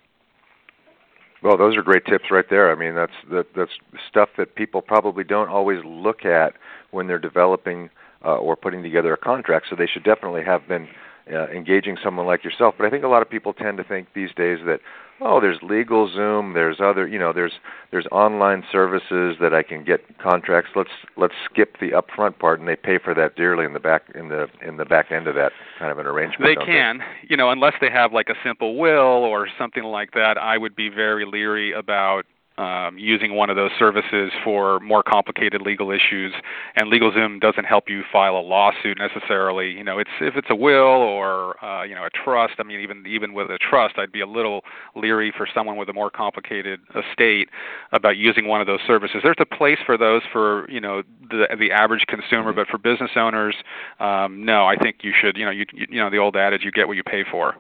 Well, 1.43 1.59
those 1.59 1.77
are 1.77 1.83
great 1.83 2.07
tips 2.07 2.31
right 2.31 2.47
there. 2.49 2.73
I 2.73 2.75
mean, 2.75 2.95
that's 2.95 3.13
that, 3.31 3.49
that's 3.55 3.73
stuff 4.09 4.31
that 4.39 4.55
people 4.55 4.81
probably 4.81 5.25
don't 5.25 5.51
always 5.51 5.79
look 5.85 6.25
at 6.25 6.55
when 6.91 7.07
they're 7.07 7.19
developing 7.19 7.91
uh, 8.25 8.37
or 8.37 8.57
putting 8.57 8.83
together 8.83 9.13
a 9.13 9.19
contract. 9.19 9.67
So 9.69 9.77
they 9.77 9.87
should 9.87 10.05
definitely 10.05 10.43
have 10.43 10.67
been 10.67 10.89
uh, 11.33 11.49
engaging 11.49 11.97
someone 12.03 12.27
like 12.27 12.45
yourself. 12.45 12.75
But 12.77 12.87
I 12.87 12.91
think 12.91 13.05
a 13.05 13.09
lot 13.09 13.23
of 13.23 13.31
people 13.31 13.53
tend 13.53 13.79
to 13.79 13.85
think 13.85 14.09
these 14.15 14.31
days 14.37 14.59
that 14.67 14.81
oh, 15.21 15.41
there's 15.41 15.59
LegalZoom, 15.59 16.55
there's 16.55 16.81
other, 16.81 17.07
you 17.07 17.19
know, 17.19 17.33
there's 17.33 17.53
there's 17.91 18.07
online 18.11 18.65
services 18.71 19.37
that 19.41 19.55
I 19.55 19.63
can 19.63 19.85
get 19.85 20.01
contracts. 20.19 20.71
Let's 20.75 20.91
let's 21.17 21.35
skip 21.51 21.77
the 21.81 21.91
upfront 21.91 22.39
part, 22.39 22.61
and 22.61 22.69
they 22.69 22.77
pay 22.77 22.99
for 22.99 23.15
that 23.15 23.37
dearly 23.37 23.65
in 23.65 23.73
the 23.73 23.81
back 23.81 24.03
in 24.15 24.29
the 24.29 24.49
in 24.67 24.77
the 24.77 24.85
back 24.85 25.13
end 25.13 25.27
of 25.27 25.35
that 25.37 25.53
kind 25.79 25.93
of 25.93 25.99
an 25.99 26.07
arrangement. 26.07 26.45
They 26.45 26.65
can, 26.65 26.99
they? 26.99 27.05
you 27.29 27.37
know, 27.37 27.51
unless 27.51 27.75
they 27.81 27.91
have 27.91 28.13
like 28.13 28.29
a 28.29 28.35
simple 28.45 28.77
will 28.77 29.25
or 29.25 29.49
something 29.59 29.85
like 29.85 30.13
that. 30.13 30.37
I 30.39 30.59
would 30.59 30.77
be 30.77 30.89
very 30.89 31.25
leery 31.25 31.73
about 31.73 32.27
um, 32.57 32.97
using 32.99 33.35
one 33.35 33.51
of 33.51 33.57
those 33.57 33.71
services 33.79 34.31
for 34.43 34.79
more 34.81 35.03
complicated 35.03 35.63
legal 35.63 35.91
issues. 35.91 36.33
And 36.77 36.91
LegalZoom 36.93 37.41
doesn't 37.41 37.65
help 37.65 37.89
you 37.89 38.03
file 38.13 38.37
a 38.37 38.41
lawsuit 38.41 38.99
necessarily. 38.99 39.71
You 39.71 39.85
know, 39.85 39.99
it's 39.99 40.11
if 40.21 40.37
it's 40.37 40.49
a 40.51 40.55
will 40.55 40.81
or 40.81 41.63
uh, 41.65 41.83
you 41.83 41.95
know 41.95 42.05
a 42.05 42.11
trust. 42.11 42.55
I 42.59 42.63
mean, 42.63 42.81
even 42.81 43.05
even 43.07 43.33
with 43.33 43.51
a 43.51 43.59
trust, 43.59 43.99
I'd 43.99 44.13
be 44.13 44.21
a 44.21 44.27
little 44.27 44.63
leery 44.95 45.33
for 45.37 45.49
someone 45.53 45.77
with 45.77 45.89
a 45.89 45.93
more 45.93 46.11
complicated 46.11 46.81
estate 46.95 47.49
about 47.93 48.17
using 48.17 48.47
one 48.47 48.61
of 48.61 48.67
those 48.67 48.81
services. 48.87 49.21
There's 49.23 49.37
a 49.41 49.47
place 49.47 49.79
for 49.85 49.97
those 49.97 50.23
for 50.33 50.71
you 50.71 50.81
know 50.81 51.03
the 51.31 51.47
the 51.59 51.73
average 51.73 52.05
consumer, 52.07 52.53
but 52.53 52.69
for 52.69 52.79
business 52.79 53.13
owners, 53.17 53.57
um, 54.01 54.45
no. 54.45 54.67
I 54.67 54.77
think 54.77 54.99
you 55.03 55.13
should. 55.19 55.37
You 55.37 55.47
know, 55.47 55.51
you 55.51 55.65
you 55.73 56.01
know 56.01 56.11
the 56.11 56.19
old 56.19 56.37
adage, 56.37 56.63
you 56.65 56.71
get 56.71 56.87
what 56.87 56.97
you 56.97 57.03
pay 57.03 57.25
for. 57.31 57.57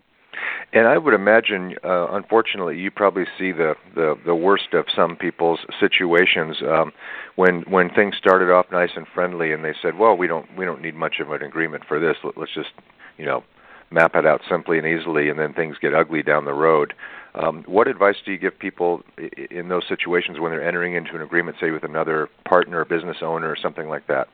And 0.72 0.86
I 0.86 0.98
would 0.98 1.14
imagine, 1.14 1.76
uh, 1.84 2.08
unfortunately, 2.10 2.78
you 2.78 2.90
probably 2.90 3.24
see 3.38 3.52
the, 3.52 3.74
the 3.94 4.16
the 4.24 4.34
worst 4.34 4.74
of 4.74 4.86
some 4.94 5.16
people's 5.16 5.60
situations 5.78 6.56
um, 6.62 6.92
when 7.36 7.62
when 7.62 7.90
things 7.90 8.16
started 8.16 8.50
off 8.50 8.66
nice 8.72 8.90
and 8.96 9.06
friendly, 9.14 9.52
and 9.52 9.64
they 9.64 9.74
said, 9.80 9.98
"Well, 9.98 10.16
we 10.16 10.26
don't 10.26 10.46
we 10.56 10.64
don't 10.64 10.82
need 10.82 10.94
much 10.94 11.20
of 11.20 11.30
an 11.30 11.42
agreement 11.42 11.84
for 11.86 12.00
this. 12.00 12.16
Let's 12.36 12.54
just, 12.54 12.70
you 13.18 13.24
know, 13.24 13.44
map 13.90 14.16
it 14.16 14.26
out 14.26 14.40
simply 14.48 14.78
and 14.78 14.86
easily," 14.86 15.28
and 15.28 15.38
then 15.38 15.52
things 15.52 15.76
get 15.80 15.94
ugly 15.94 16.22
down 16.22 16.44
the 16.44 16.54
road. 16.54 16.94
Um, 17.36 17.64
what 17.66 17.88
advice 17.88 18.16
do 18.24 18.32
you 18.32 18.38
give 18.38 18.58
people 18.58 19.02
in 19.50 19.68
those 19.68 19.82
situations 19.88 20.38
when 20.38 20.52
they're 20.52 20.66
entering 20.66 20.94
into 20.94 21.16
an 21.16 21.22
agreement, 21.22 21.56
say 21.60 21.70
with 21.70 21.82
another 21.82 22.28
partner, 22.44 22.84
business 22.84 23.18
owner, 23.22 23.50
or 23.50 23.56
something 23.60 23.88
like 23.88 24.06
that? 24.06 24.28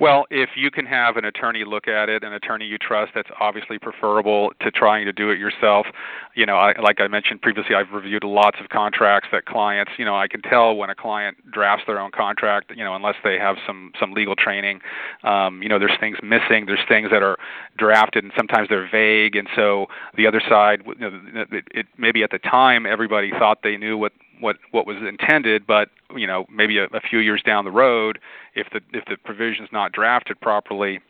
Well, 0.00 0.24
if 0.30 0.48
you 0.56 0.70
can 0.70 0.86
have 0.86 1.18
an 1.18 1.26
attorney 1.26 1.62
look 1.62 1.86
at 1.86 2.08
it, 2.08 2.24
an 2.24 2.32
attorney 2.32 2.64
you 2.64 2.78
trust, 2.78 3.12
that's 3.14 3.28
obviously 3.38 3.78
preferable 3.78 4.50
to 4.62 4.70
trying 4.70 5.04
to 5.04 5.12
do 5.12 5.28
it 5.28 5.38
yourself. 5.38 5.86
You 6.34 6.46
know, 6.46 6.56
I, 6.56 6.72
like 6.80 7.02
I 7.02 7.06
mentioned 7.08 7.42
previously, 7.42 7.74
I've 7.74 7.92
reviewed 7.92 8.24
lots 8.24 8.56
of 8.62 8.70
contracts 8.70 9.28
that 9.30 9.44
clients. 9.44 9.92
You 9.98 10.06
know, 10.06 10.16
I 10.16 10.26
can 10.26 10.40
tell 10.40 10.74
when 10.74 10.88
a 10.88 10.94
client 10.94 11.36
drafts 11.52 11.84
their 11.86 12.00
own 12.00 12.12
contract. 12.12 12.72
You 12.74 12.82
know, 12.82 12.94
unless 12.94 13.16
they 13.22 13.38
have 13.38 13.56
some 13.66 13.92
some 14.00 14.12
legal 14.12 14.34
training, 14.34 14.80
um, 15.22 15.62
you 15.62 15.68
know, 15.68 15.78
there's 15.78 15.98
things 16.00 16.16
missing. 16.22 16.64
There's 16.64 16.80
things 16.88 17.10
that 17.10 17.22
are 17.22 17.36
drafted, 17.76 18.24
and 18.24 18.32
sometimes 18.34 18.70
they're 18.70 18.88
vague. 18.90 19.36
And 19.36 19.48
so 19.54 19.86
the 20.16 20.26
other 20.26 20.40
side, 20.48 20.80
you 20.86 21.10
know, 21.10 21.20
it, 21.52 21.64
it 21.72 21.86
maybe 21.98 22.22
at 22.22 22.30
the 22.30 22.38
time 22.38 22.86
everybody 22.86 23.32
thought 23.38 23.58
they 23.62 23.76
knew 23.76 23.98
what 23.98 24.12
what 24.40 24.56
what 24.70 24.86
was 24.86 24.96
intended, 24.96 25.66
but 25.66 25.88
you 26.16 26.26
know 26.26 26.46
maybe 26.50 26.78
a, 26.78 26.84
a 26.84 27.00
few 27.00 27.18
years 27.18 27.42
down 27.42 27.64
the 27.64 27.70
road, 27.70 28.18
if 28.54 28.68
the 28.72 28.80
if 28.92 29.04
the 29.06 29.16
provision's 29.16 29.68
not 29.72 29.92
drafted 29.92 30.40
properly, 30.40 31.00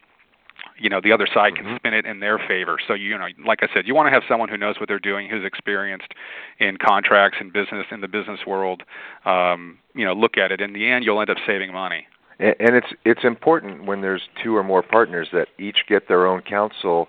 you 0.78 0.88
know 0.88 1.00
the 1.00 1.12
other 1.12 1.26
side 1.32 1.54
can 1.56 1.64
mm-hmm. 1.64 1.76
spin 1.76 1.94
it 1.94 2.06
in 2.06 2.20
their 2.20 2.38
favor. 2.38 2.78
So 2.86 2.94
you 2.94 3.16
know, 3.16 3.26
like 3.46 3.60
I 3.62 3.68
said, 3.72 3.86
you 3.86 3.94
want 3.94 4.06
to 4.06 4.12
have 4.12 4.22
someone 4.28 4.48
who 4.48 4.56
knows 4.56 4.76
what 4.78 4.88
they're 4.88 4.98
doing, 4.98 5.28
who's 5.28 5.44
experienced 5.44 6.14
in 6.58 6.76
contracts 6.76 7.38
and 7.40 7.52
business 7.52 7.86
in 7.90 8.00
the 8.00 8.08
business 8.08 8.40
world. 8.46 8.82
Um, 9.24 9.78
you 9.94 10.04
know, 10.04 10.12
look 10.12 10.36
at 10.36 10.52
it. 10.52 10.60
In 10.60 10.72
the 10.72 10.88
end, 10.88 11.04
you'll 11.04 11.20
end 11.20 11.30
up 11.30 11.38
saving 11.46 11.72
money. 11.72 12.06
And 12.38 12.74
it's 12.74 12.86
it's 13.04 13.24
important 13.24 13.84
when 13.84 14.00
there's 14.00 14.22
two 14.42 14.56
or 14.56 14.62
more 14.62 14.82
partners 14.82 15.28
that 15.32 15.48
each 15.58 15.84
get 15.86 16.08
their 16.08 16.26
own 16.26 16.40
counsel, 16.40 17.08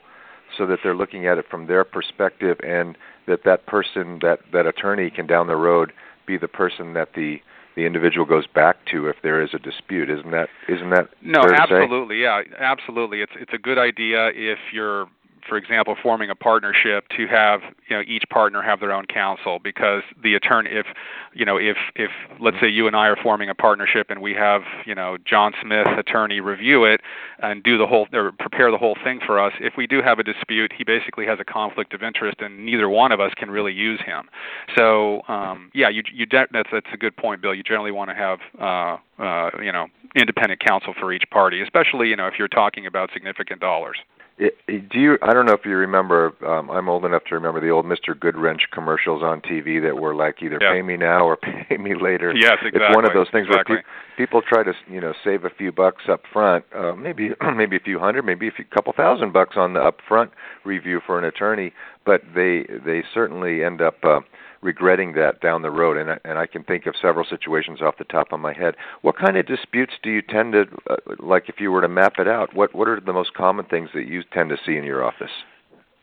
so 0.58 0.66
that 0.68 0.80
they're 0.84 0.96
looking 0.96 1.26
at 1.26 1.38
it 1.38 1.46
from 1.50 1.68
their 1.68 1.86
perspective, 1.86 2.58
and 2.66 2.98
that 3.28 3.46
that 3.46 3.66
person, 3.66 4.20
that 4.22 4.40
that 4.52 4.66
attorney, 4.66 5.10
can 5.10 5.28
down 5.28 5.48
the 5.48 5.56
road 5.56 5.94
be 6.32 6.38
the 6.38 6.48
person 6.48 6.94
that 6.94 7.10
the 7.16 7.38
the 7.76 7.86
individual 7.86 8.26
goes 8.26 8.48
back 8.48 8.76
to 8.92 9.08
if 9.08 9.16
there 9.24 9.42
is 9.42 9.50
a 9.54 9.60
dispute. 9.60 10.10
Isn't 10.10 10.32
that 10.32 10.50
isn't 10.68 10.90
that 10.90 11.10
no? 11.22 11.42
absolutely, 11.42 12.22
yeah, 12.22 12.42
absolutely. 12.60 13.22
It's 13.22 13.34
it's 13.36 13.54
a 13.54 13.58
good 13.58 13.78
idea 13.78 14.30
if 14.34 14.60
you're 14.74 15.08
for 15.48 15.58
example, 15.58 15.96
forming 16.02 16.30
a 16.30 16.36
partnership 16.36 17.08
to 17.18 17.28
have 17.28 17.62
you 17.90 17.96
know 17.96 18.04
each 18.08 18.24
partner 18.30 18.62
have 18.62 18.80
their 18.80 18.92
own 18.92 19.06
counsel 19.06 19.60
because 19.60 20.04
the 20.22 20.36
attorney, 20.36 20.70
if 20.72 20.86
you 21.34 21.46
know 21.46 21.58
if 21.58 21.78
if 21.96 22.12
let's 22.40 22.58
say 22.60 22.68
you 22.68 22.88
and 22.88 22.96
I 22.96 23.08
are 23.08 23.16
forming 23.16 23.50
a 23.50 23.56
partnership 23.56 24.08
and 24.10 24.22
we 24.22 24.34
have 24.34 24.62
you 24.86 24.96
know 24.96 25.18
John 25.26 25.54
Smith 25.62 25.88
attorney 25.98 26.40
review 26.40 26.86
it 26.86 27.02
and 27.40 27.64
do 27.64 27.78
the 27.78 27.88
whole 27.88 28.08
or 28.14 28.32
prepare 28.32 28.72
the 28.72 28.78
whole 28.78 28.96
thing 29.04 29.20
for 29.26 29.40
us. 29.40 29.54
If 29.60 29.74
we 29.78 29.88
do 29.88 30.02
have 30.02 30.20
a 30.20 30.24
dispute, 30.24 30.72
he 30.78 30.84
basically 30.84 31.26
has 31.26 31.40
a 31.40 31.46
conflict 31.46 31.94
of 31.94 32.04
interest, 32.04 32.42
and 32.42 32.66
neither 32.66 32.90
one 32.90 33.12
of 33.12 33.20
us 33.20 33.34
can 33.36 33.50
really 33.52 33.74
use 33.74 34.00
him. 34.06 34.30
So 34.78 35.22
um, 35.28 35.72
yeah, 35.74 35.90
you 35.90 36.04
you 36.14 36.26
de- 36.26 36.48
that's 36.52 36.70
that's 36.72 36.88
a 36.94 36.98
good 36.98 37.16
point, 37.16 37.42
Bill. 37.42 37.54
You 37.54 37.64
generally 37.64 37.92
want 37.92 38.10
to 38.10 38.16
have 38.16 38.40
uh, 38.60 38.98
uh, 39.22 39.50
you 39.62 39.72
know 39.72 39.88
independent 40.16 40.60
counsel 40.60 40.94
for 41.00 41.14
each 41.14 41.24
party, 41.32 41.62
especially 41.62 42.10
you 42.10 42.16
know 42.16 42.28
if 42.28 42.36
you're 42.38 42.48
talking 42.48 42.86
about 42.86 43.10
significant 43.14 43.62
dollars 43.62 43.98
do 44.42 45.00
you? 45.00 45.18
I 45.22 45.34
don't 45.34 45.46
know 45.46 45.54
if 45.54 45.66
you 45.66 45.76
remember. 45.76 46.34
Um, 46.46 46.72
I'm 46.72 46.90
old 46.90 47.06
enough 47.06 47.24
to 47.26 47.36
remember 47.36 47.62
the 47.62 47.70
old 47.70 47.86
Mr. 47.86 48.16
Goodwrench 48.16 48.62
commercials 48.72 49.22
on 49.22 49.42
TV 49.42 49.82
that 49.84 49.96
were 49.98 50.16
like 50.16 50.42
either 50.42 50.58
yeah. 50.60 50.72
"Pay 50.72 50.82
me 50.82 50.98
now" 50.98 51.26
or 51.26 51.38
"Pay 51.70 51.78
me 51.78 51.94
later." 51.94 52.34
Yes, 52.36 52.58
exactly. 52.62 52.82
It's 52.82 52.96
one 52.96 53.06
of 53.06 53.14
those 53.14 53.28
things 53.32 53.48
exactly. 53.48 53.76
where 53.76 53.84
pe- 53.84 54.26
people 54.26 54.42
try 54.42 54.64
to, 54.64 54.74
you 54.90 55.00
know, 55.00 55.14
save 55.24 55.46
a 55.46 55.50
few 55.50 55.72
bucks 55.72 56.04
up 56.10 56.24
front, 56.32 56.66
uh, 56.76 56.94
maybe 56.94 57.32
maybe 57.56 57.76
a 57.76 57.80
few 57.80 58.00
hundred, 58.00 58.26
maybe 58.26 58.48
a 58.48 58.52
few, 58.52 58.66
couple 58.66 58.94
thousand 58.94 59.32
bucks 59.32 59.58
on 59.58 59.74
the 59.74 59.80
upfront 59.80 60.32
review 60.64 61.02
for 61.06 61.20
an 61.20 61.26
attorney, 61.26 61.72
but 62.06 62.22
they 62.34 62.66
they 62.86 63.04
certainly 63.14 63.64
end 63.64 63.82
up. 63.82 63.98
Uh, 64.04 64.22
regretting 64.62 65.14
that 65.14 65.42
down 65.42 65.62
the 65.62 65.72
road. 65.72 65.98
And 65.98 66.12
I, 66.12 66.18
and 66.24 66.38
I 66.38 66.46
can 66.46 66.64
think 66.64 66.86
of 66.86 66.96
several 67.02 67.26
situations 67.26 67.82
off 67.82 67.98
the 67.98 68.06
top 68.06 68.32
of 68.32 68.40
my 68.40 68.54
head. 68.54 68.76
What 69.02 69.18
kind 69.18 69.38
of 69.38 69.46
disputes 69.46 69.94
do 70.04 70.10
you 70.10 70.22
tend 70.22 70.54
to 70.54 70.66
uh, 70.90 70.96
like? 71.20 71.50
If 71.50 71.60
you 71.60 71.72
were 71.72 71.82
to 71.82 71.90
map 71.90 72.14
it 72.20 72.28
out, 72.28 72.56
what 72.56 72.74
what 72.76 72.88
are 72.88 73.00
the 73.00 73.14
most 73.14 73.34
common 73.34 73.66
things 73.66 73.90
that 73.94 74.08
you 74.08 74.24
tend 74.34 74.50
to 74.50 74.58
see 74.66 74.78
in 74.78 74.84
your 74.84 75.04
office? 75.04 75.32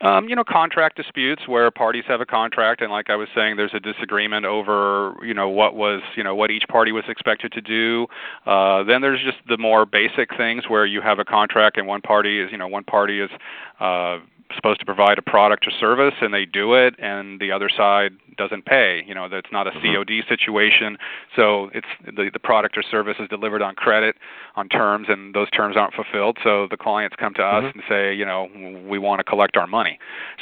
Um, 0.01 0.29
you 0.29 0.35
know, 0.35 0.45
contract 0.45 0.95
disputes 0.95 1.45
where 1.45 1.69
parties 1.71 2.05
have 2.07 2.21
a 2.21 2.25
contract, 2.25 2.81
and 2.81 2.89
like 2.89 3.09
I 3.09 3.17
was 3.17 3.27
saying, 3.35 3.57
there's 3.57 3.73
a 3.73 3.81
disagreement 3.81 4.45
over, 4.45 5.13
you 5.21 5.33
know, 5.33 5.49
what 5.49 5.75
was, 5.75 6.01
you 6.15 6.23
know, 6.23 6.33
what 6.35 6.51
each 6.51 6.63
party 6.69 6.93
was 6.93 7.03
expected 7.09 7.51
to 7.51 7.59
do. 7.59 8.07
Uh, 8.45 8.83
then 8.83 9.01
there's 9.01 9.21
just 9.21 9.39
the 9.49 9.57
more 9.57 9.85
basic 9.85 10.37
things 10.37 10.69
where 10.69 10.85
you 10.85 11.01
have 11.01 11.19
a 11.19 11.25
contract, 11.25 11.77
and 11.77 11.85
one 11.85 11.99
party 11.99 12.39
is, 12.39 12.49
you 12.49 12.57
know, 12.57 12.67
one 12.67 12.85
party 12.85 13.19
is 13.19 13.29
uh, 13.81 14.19
supposed 14.55 14.79
to 14.79 14.85
provide 14.85 15.17
a 15.17 15.21
product 15.21 15.67
or 15.67 15.71
service 15.71 16.13
and 16.21 16.33
they 16.33 16.45
do 16.45 16.73
it 16.73 16.95
and 16.99 17.39
the 17.39 17.51
other 17.51 17.69
side 17.69 18.11
doesn't 18.37 18.65
pay 18.65 19.03
you 19.07 19.13
know 19.13 19.29
that's 19.29 19.51
not 19.51 19.67
a 19.67 19.71
mm-hmm. 19.71 19.95
COD 19.95 20.23
situation 20.27 20.97
so 21.35 21.69
it's 21.73 21.87
the 22.05 22.29
the 22.31 22.39
product 22.39 22.77
or 22.77 22.83
service 22.83 23.17
is 23.19 23.27
delivered 23.29 23.61
on 23.61 23.75
credit 23.75 24.15
on 24.55 24.67
terms 24.67 25.07
and 25.09 25.33
those 25.35 25.49
terms 25.51 25.75
aren't 25.77 25.93
fulfilled 25.93 26.37
so 26.43 26.67
the 26.71 26.77
clients 26.77 27.15
come 27.19 27.33
to 27.33 27.43
us 27.43 27.63
mm-hmm. 27.63 27.79
and 27.79 27.83
say 27.87 28.13
you 28.13 28.25
know 28.25 28.47
we 28.87 28.97
want 28.97 29.19
to 29.19 29.23
collect 29.23 29.55
our 29.57 29.67
money 29.67 29.99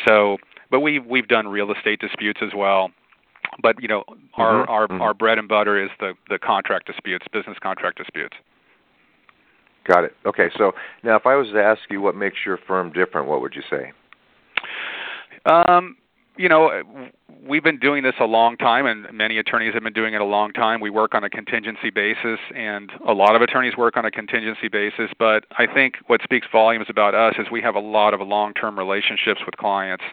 so 0.08 0.38
but 0.72 0.80
we 0.80 1.00
we've 1.00 1.28
done 1.28 1.48
real 1.48 1.72
estate 1.72 2.00
disputes 2.00 2.40
as 2.42 2.52
well 2.56 2.92
but 3.62 3.82
you 3.82 3.88
know 3.88 4.04
our 4.36 4.54
mm-hmm. 4.54 4.72
our 4.72 4.88
mm-hmm. 4.88 5.02
our 5.02 5.14
bread 5.14 5.38
and 5.38 5.48
butter 5.48 5.82
is 5.82 5.90
the 6.00 6.14
the 6.30 6.40
contract 6.40 6.88
disputes 6.88 7.26
business 7.32 7.58
contract 7.62 7.98
disputes 7.98 8.38
Got 9.88 10.04
it. 10.04 10.16
Okay, 10.26 10.50
so 10.58 10.74
now 11.04 11.16
if 11.16 11.26
I 11.26 11.36
was 11.36 11.48
to 11.54 11.64
ask 11.64 11.80
you 11.90 12.02
what 12.02 12.16
makes 12.16 12.38
your 12.46 12.58
firm 12.68 12.92
different, 12.92 13.28
what 13.28 13.42
would 13.42 13.56
you 13.56 13.64
say? 13.70 13.94
Um, 15.46 15.96
you 16.38 16.50
know, 16.50 16.84
we've 17.48 17.64
been 17.64 17.80
doing 17.80 18.04
this 18.04 18.14
a 18.20 18.26
long 18.26 18.58
time, 18.58 18.86
and 18.86 19.08
many 19.12 19.38
attorneys 19.38 19.74
have 19.74 19.84
been 19.84 19.94
doing 19.94 20.14
it 20.14 20.22
a 20.22 20.26
long 20.26 20.52
time. 20.54 20.82
We 20.82 20.90
work 20.90 21.16
on 21.16 21.24
a 21.24 21.30
contingency 21.30 21.90
basis, 21.90 22.40
and 22.56 22.92
a 23.08 23.14
lot 23.14 23.36
of 23.36 23.42
attorneys 23.42 23.78
work 23.78 23.98
on 23.98 24.06
a 24.06 24.12
contingency 24.12 24.68
basis. 24.68 25.10
But 25.18 25.46
I 25.58 25.66
think 25.72 25.96
what 26.08 26.22
speaks 26.22 26.48
volumes 26.52 26.88
about 26.90 27.16
us 27.16 27.36
is 27.40 27.48
we 27.52 27.62
have 27.62 27.76
a 27.76 27.80
lot 27.80 28.14
of 28.14 28.20
long-term 28.20 28.78
relationships 28.78 29.42
with 29.46 29.56
clients 29.58 30.04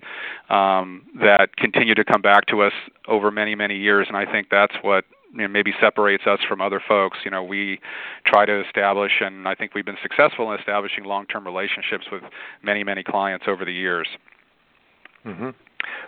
um, 0.51 1.03
that 1.21 1.57
continue 1.57 1.95
to 1.95 2.05
come 2.05 2.23
back 2.23 2.47
to 2.47 2.63
us 2.63 2.73
over 3.09 3.31
many, 3.31 3.55
many 3.55 3.77
years, 3.77 4.07
and 4.09 4.17
I 4.17 4.31
think 4.31 4.49
that's 4.51 4.75
what 4.83 5.05
you 5.35 5.43
know, 5.43 5.49
maybe 5.49 5.73
separates 5.81 6.25
us 6.27 6.39
from 6.49 6.61
other 6.61 6.81
folks. 6.87 7.19
You 7.25 7.31
know, 7.31 7.43
we 7.43 7.81
try 8.27 8.47
to 8.47 8.65
establish, 8.65 9.13
and 9.21 9.49
I 9.49 9.55
think 9.55 9.75
we've 9.75 9.85
been 9.85 9.99
successful 10.03 10.53
in 10.53 10.59
establishing 10.59 11.05
long-term 11.05 11.45
relationships 11.45 12.07
with 12.11 12.23
many, 12.63 12.85
many 12.85 13.03
clients 13.03 13.47
over 13.49 13.65
the 13.65 13.73
years. 13.73 14.09
Mm-hmm. 15.27 15.51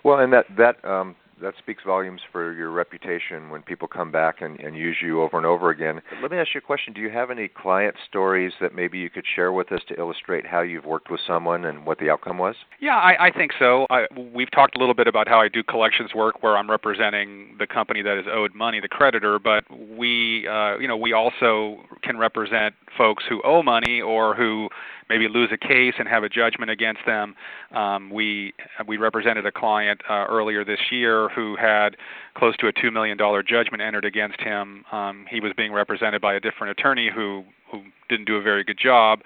Well, 0.04 0.21
and 0.21 0.33
that 0.33 0.47
that 0.56 0.85
um, 0.85 1.16
that 1.42 1.54
speaks 1.58 1.82
volumes 1.84 2.20
for 2.32 2.52
your 2.52 2.70
reputation 2.70 3.50
when 3.50 3.62
people 3.62 3.88
come 3.88 4.10
back 4.10 4.40
and, 4.40 4.58
and 4.60 4.76
use 4.76 4.96
you 5.02 5.22
over 5.22 5.36
and 5.36 5.46
over 5.46 5.70
again. 5.70 6.00
Let 6.22 6.30
me 6.30 6.38
ask 6.38 6.54
you 6.54 6.58
a 6.58 6.62
question. 6.62 6.92
Do 6.92 7.00
you 7.00 7.10
have 7.10 7.30
any 7.30 7.48
client 7.48 7.96
stories 8.08 8.52
that 8.60 8.74
maybe 8.74 8.98
you 8.98 9.10
could 9.10 9.24
share 9.34 9.52
with 9.52 9.72
us 9.72 9.80
to 9.88 9.98
illustrate 9.98 10.46
how 10.46 10.62
you've 10.62 10.84
worked 10.84 11.10
with 11.10 11.20
someone 11.26 11.64
and 11.64 11.84
what 11.84 11.98
the 11.98 12.10
outcome 12.10 12.38
was? 12.38 12.54
Yeah, 12.80 12.96
I, 12.96 13.26
I 13.26 13.30
think 13.30 13.52
so. 13.58 13.86
I, 13.90 14.06
we've 14.34 14.50
talked 14.50 14.76
a 14.76 14.78
little 14.78 14.94
bit 14.94 15.06
about 15.06 15.28
how 15.28 15.38
I 15.40 15.48
do 15.48 15.62
collections 15.62 16.14
work 16.14 16.42
where 16.42 16.56
I'm 16.56 16.70
representing 16.70 17.56
the 17.58 17.66
company 17.66 18.02
that 18.02 18.18
is 18.18 18.26
owed 18.30 18.54
money, 18.54 18.80
the 18.80 18.88
creditor, 18.88 19.38
but 19.38 19.64
we, 19.70 20.46
uh, 20.48 20.78
you 20.78 20.88
know, 20.88 20.96
we 20.96 21.12
also 21.12 21.78
can 22.06 22.16
represent 22.16 22.75
folks 22.96 23.25
who 23.28 23.42
owe 23.44 23.62
money 23.62 24.00
or 24.00 24.34
who 24.34 24.68
maybe 25.08 25.28
lose 25.28 25.50
a 25.52 25.58
case 25.58 25.94
and 25.98 26.08
have 26.08 26.22
a 26.22 26.28
judgment 26.28 26.70
against 26.70 27.00
them. 27.06 27.34
Um, 27.72 28.10
we 28.10 28.54
we 28.86 28.96
represented 28.96 29.46
a 29.46 29.52
client 29.52 30.00
uh, 30.08 30.26
earlier 30.28 30.64
this 30.64 30.80
year 30.90 31.28
who 31.30 31.56
had 31.56 31.96
close 32.36 32.56
to 32.58 32.68
a 32.68 32.72
two 32.72 32.90
million 32.90 33.16
dollar 33.16 33.42
judgment 33.42 33.82
entered 33.82 34.04
against 34.04 34.40
him. 34.40 34.84
Um, 34.92 35.26
he 35.28 35.40
was 35.40 35.52
being 35.56 35.72
represented 35.72 36.20
by 36.22 36.34
a 36.34 36.40
different 36.40 36.78
attorney 36.78 37.10
who 37.14 37.44
who 37.70 37.82
didn't 38.08 38.26
do 38.26 38.36
a 38.36 38.42
very 38.42 38.62
good 38.62 38.78
job, 38.78 39.20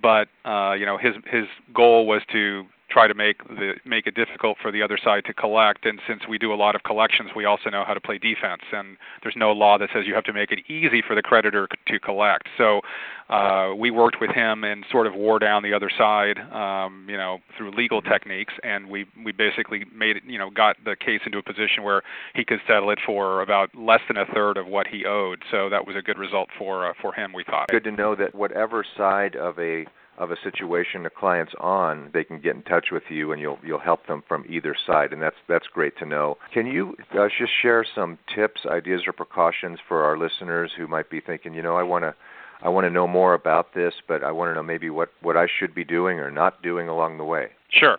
but 0.00 0.28
uh, 0.44 0.72
you 0.72 0.86
know 0.86 0.98
his 0.98 1.14
his 1.26 1.44
goal 1.72 2.06
was 2.06 2.22
to 2.32 2.64
try 2.94 3.08
to 3.08 3.14
make 3.14 3.42
the 3.48 3.74
make 3.84 4.06
it 4.06 4.14
difficult 4.14 4.56
for 4.62 4.70
the 4.70 4.80
other 4.80 4.96
side 4.96 5.24
to 5.26 5.34
collect. 5.34 5.84
And 5.84 6.00
since 6.08 6.22
we 6.28 6.38
do 6.38 6.52
a 6.52 6.54
lot 6.54 6.76
of 6.76 6.84
collections, 6.84 7.30
we 7.34 7.44
also 7.44 7.68
know 7.68 7.84
how 7.84 7.92
to 7.92 8.00
play 8.00 8.18
defense. 8.18 8.62
And 8.72 8.96
there's 9.22 9.34
no 9.36 9.50
law 9.50 9.76
that 9.78 9.88
says 9.92 10.04
you 10.06 10.14
have 10.14 10.24
to 10.24 10.32
make 10.32 10.52
it 10.52 10.60
easy 10.70 11.02
for 11.06 11.16
the 11.16 11.22
creditor 11.22 11.66
to 11.88 11.98
collect. 11.98 12.48
So 12.56 12.80
uh, 13.28 13.74
we 13.76 13.90
worked 13.90 14.18
with 14.20 14.30
him 14.30 14.62
and 14.62 14.84
sort 14.92 15.08
of 15.08 15.14
wore 15.14 15.40
down 15.40 15.64
the 15.64 15.74
other 15.74 15.90
side, 15.90 16.38
um, 16.52 17.06
you 17.08 17.16
know, 17.16 17.38
through 17.58 17.72
legal 17.72 18.00
techniques, 18.00 18.54
and 18.62 18.88
we 18.88 19.06
we 19.24 19.32
basically 19.32 19.84
made 19.92 20.16
it, 20.18 20.22
you 20.24 20.38
know, 20.38 20.50
got 20.50 20.76
the 20.84 20.94
case 20.94 21.20
into 21.26 21.38
a 21.38 21.42
position 21.42 21.82
where 21.82 22.02
he 22.34 22.44
could 22.44 22.60
settle 22.66 22.90
it 22.90 23.00
for 23.04 23.42
about 23.42 23.74
less 23.74 24.00
than 24.06 24.16
a 24.16 24.26
third 24.26 24.56
of 24.56 24.68
what 24.68 24.86
he 24.86 25.04
owed. 25.04 25.42
So 25.50 25.68
that 25.68 25.84
was 25.84 25.96
a 25.96 26.02
good 26.02 26.18
result 26.18 26.48
for 26.56 26.86
uh, 26.86 26.92
for 27.02 27.12
him. 27.12 27.32
We 27.32 27.42
thought. 27.42 27.68
Good 27.68 27.84
to 27.84 27.90
know 27.90 28.14
that 28.14 28.34
whatever 28.36 28.84
side 28.96 29.34
of 29.34 29.58
a 29.58 29.86
of 30.18 30.30
a 30.30 30.36
situation 30.42 31.02
the 31.02 31.10
client's 31.10 31.54
on, 31.58 32.10
they 32.12 32.24
can 32.24 32.40
get 32.40 32.54
in 32.54 32.62
touch 32.62 32.86
with 32.92 33.04
you, 33.08 33.32
and 33.32 33.40
you'll 33.40 33.58
you'll 33.64 33.78
help 33.78 34.06
them 34.06 34.22
from 34.26 34.44
either 34.48 34.74
side, 34.86 35.12
and 35.12 35.20
that's 35.20 35.36
that's 35.48 35.66
great 35.66 35.96
to 35.98 36.06
know. 36.06 36.36
Can 36.52 36.66
you 36.66 36.96
uh, 37.18 37.28
just 37.38 37.52
share 37.60 37.84
some 37.94 38.18
tips, 38.34 38.62
ideas, 38.66 39.02
or 39.06 39.12
precautions 39.12 39.78
for 39.86 40.04
our 40.04 40.16
listeners 40.16 40.70
who 40.76 40.86
might 40.86 41.10
be 41.10 41.20
thinking, 41.20 41.54
you 41.54 41.62
know, 41.62 41.76
I 41.76 41.82
want 41.82 42.04
to 42.04 42.14
I 42.62 42.68
want 42.68 42.84
to 42.86 42.90
know 42.90 43.06
more 43.06 43.34
about 43.34 43.74
this, 43.74 43.94
but 44.06 44.22
I 44.22 44.32
want 44.32 44.50
to 44.50 44.54
know 44.54 44.62
maybe 44.62 44.90
what 44.90 45.10
what 45.22 45.36
I 45.36 45.46
should 45.58 45.74
be 45.74 45.84
doing 45.84 46.18
or 46.18 46.30
not 46.30 46.62
doing 46.62 46.88
along 46.88 47.18
the 47.18 47.24
way. 47.24 47.48
Sure 47.70 47.98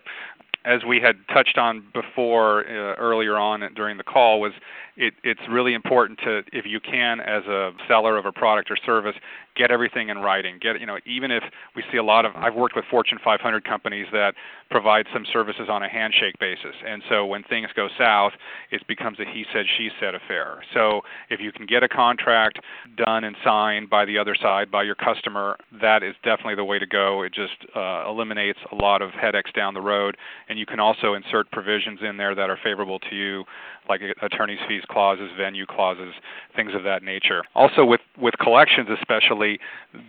as 0.66 0.84
we 0.84 1.00
had 1.00 1.16
touched 1.32 1.56
on 1.56 1.84
before 1.94 2.66
uh, 2.66 2.96
earlier 2.96 3.36
on 3.36 3.62
during 3.74 3.96
the 3.96 4.02
call 4.02 4.40
was 4.40 4.52
it, 4.96 5.14
it's 5.22 5.40
really 5.48 5.74
important 5.74 6.18
to 6.24 6.42
if 6.52 6.64
you 6.66 6.80
can 6.80 7.20
as 7.20 7.44
a 7.44 7.72
seller 7.86 8.16
of 8.16 8.26
a 8.26 8.32
product 8.32 8.70
or 8.70 8.76
service 8.76 9.14
get 9.54 9.70
everything 9.70 10.08
in 10.08 10.18
writing. 10.18 10.58
Get 10.60 10.80
you 10.80 10.86
know 10.86 10.98
even 11.06 11.30
if 11.30 11.42
we 11.74 11.82
see 11.90 11.98
a 11.98 12.02
lot 12.02 12.24
of 12.24 12.34
I've 12.34 12.54
worked 12.54 12.74
with 12.74 12.84
Fortune 12.90 13.18
500 13.22 13.64
companies 13.64 14.06
that 14.12 14.34
provide 14.70 15.06
some 15.12 15.24
services 15.32 15.68
on 15.68 15.82
a 15.82 15.88
handshake 15.88 16.34
basis, 16.40 16.74
and 16.86 17.02
so 17.08 17.26
when 17.26 17.42
things 17.44 17.68
go 17.76 17.88
south, 17.98 18.32
it 18.70 18.86
becomes 18.88 19.18
a 19.20 19.24
he 19.24 19.44
said 19.52 19.66
she 19.76 19.90
said 20.00 20.14
affair. 20.14 20.62
So 20.72 21.02
if 21.30 21.40
you 21.40 21.52
can 21.52 21.66
get 21.66 21.82
a 21.82 21.88
contract 21.88 22.58
done 22.96 23.24
and 23.24 23.36
signed 23.44 23.90
by 23.90 24.04
the 24.04 24.18
other 24.18 24.34
side 24.34 24.70
by 24.70 24.82
your 24.82 24.94
customer, 24.94 25.56
that 25.80 26.02
is 26.02 26.14
definitely 26.24 26.54
the 26.54 26.64
way 26.64 26.78
to 26.78 26.86
go. 26.86 27.22
It 27.22 27.34
just 27.34 27.56
uh, 27.74 28.04
eliminates 28.08 28.58
a 28.72 28.74
lot 28.74 29.02
of 29.02 29.10
headaches 29.10 29.50
down 29.52 29.74
the 29.74 29.82
road, 29.82 30.16
and 30.48 30.55
you 30.58 30.66
can 30.66 30.80
also 30.80 31.14
insert 31.14 31.50
provisions 31.50 32.00
in 32.02 32.16
there 32.16 32.34
that 32.34 32.50
are 32.50 32.58
favorable 32.62 32.98
to 32.98 33.16
you 33.16 33.44
like 33.88 34.00
attorney's 34.22 34.58
fees 34.68 34.82
clauses, 34.90 35.30
venue 35.36 35.66
clauses, 35.66 36.14
things 36.54 36.72
of 36.74 36.82
that 36.84 37.02
nature. 37.02 37.42
Also, 37.54 37.84
with 37.84 38.00
with 38.18 38.34
collections, 38.38 38.88
especially, 38.90 39.58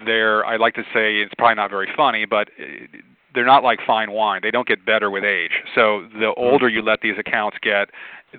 there 0.05 0.45
I 0.45 0.57
like 0.57 0.73
to 0.75 0.83
say 0.93 1.17
it's 1.17 1.33
probably 1.37 1.55
not 1.55 1.69
very 1.69 1.89
funny, 1.95 2.25
but 2.25 2.49
uh, 2.59 2.97
they're 3.33 3.45
not 3.45 3.63
like 3.63 3.79
fine 3.85 4.11
wine. 4.11 4.41
They 4.41 4.51
don't 4.51 4.67
get 4.67 4.85
better 4.85 5.11
with 5.11 5.23
age. 5.23 5.51
So 5.75 6.07
the 6.19 6.33
older 6.35 6.67
you 6.67 6.81
let 6.81 7.01
these 7.01 7.19
accounts 7.19 7.57
get, 7.61 7.89